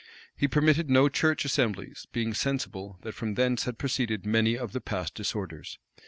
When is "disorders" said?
5.13-5.77